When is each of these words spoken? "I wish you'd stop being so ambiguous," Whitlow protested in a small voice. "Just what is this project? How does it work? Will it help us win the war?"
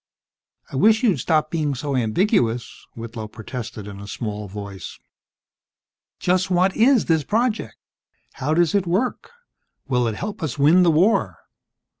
"I 0.71 0.77
wish 0.77 1.03
you'd 1.03 1.19
stop 1.19 1.51
being 1.51 1.75
so 1.75 1.95
ambiguous," 1.95 2.87
Whitlow 2.95 3.27
protested 3.27 3.85
in 3.85 3.99
a 3.99 4.07
small 4.07 4.47
voice. 4.47 4.97
"Just 6.19 6.49
what 6.49 6.75
is 6.75 7.05
this 7.05 7.23
project? 7.23 7.75
How 8.41 8.55
does 8.55 8.73
it 8.73 8.87
work? 8.87 9.29
Will 9.87 10.07
it 10.07 10.15
help 10.15 10.41
us 10.41 10.57
win 10.57 10.81
the 10.81 10.89
war?" 10.89 11.37